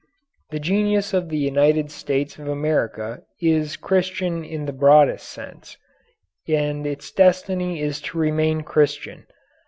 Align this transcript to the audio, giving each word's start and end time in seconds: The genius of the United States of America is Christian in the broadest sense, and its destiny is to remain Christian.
The 0.49 0.57
genius 0.59 1.13
of 1.13 1.29
the 1.29 1.37
United 1.37 1.91
States 1.91 2.39
of 2.39 2.47
America 2.47 3.21
is 3.39 3.77
Christian 3.77 4.43
in 4.43 4.65
the 4.65 4.73
broadest 4.73 5.29
sense, 5.29 5.77
and 6.47 6.87
its 6.87 7.11
destiny 7.11 7.79
is 7.79 8.01
to 8.09 8.17
remain 8.17 8.61
Christian. 8.61 9.27